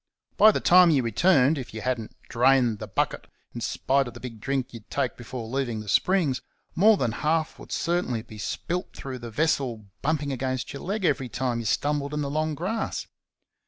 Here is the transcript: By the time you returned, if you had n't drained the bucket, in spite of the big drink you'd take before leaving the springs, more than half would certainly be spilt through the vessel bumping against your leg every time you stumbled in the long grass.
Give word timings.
By 0.35 0.51
the 0.51 0.59
time 0.59 0.89
you 0.89 1.03
returned, 1.03 1.59
if 1.59 1.75
you 1.75 1.81
had 1.81 1.99
n't 2.01 2.15
drained 2.27 2.79
the 2.79 2.87
bucket, 2.87 3.27
in 3.53 3.61
spite 3.61 4.07
of 4.07 4.15
the 4.15 4.19
big 4.19 4.39
drink 4.41 4.73
you'd 4.73 4.89
take 4.89 5.15
before 5.15 5.47
leaving 5.47 5.79
the 5.79 5.87
springs, 5.87 6.41
more 6.75 6.97
than 6.97 7.11
half 7.11 7.59
would 7.59 7.71
certainly 7.71 8.23
be 8.23 8.39
spilt 8.39 8.93
through 8.93 9.19
the 9.19 9.29
vessel 9.29 9.85
bumping 10.01 10.31
against 10.31 10.73
your 10.73 10.81
leg 10.81 11.05
every 11.05 11.29
time 11.29 11.59
you 11.59 11.65
stumbled 11.65 12.15
in 12.15 12.21
the 12.21 12.31
long 12.31 12.55
grass. 12.55 13.05